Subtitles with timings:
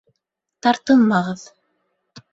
[0.67, 1.45] Тартынмағыҙ.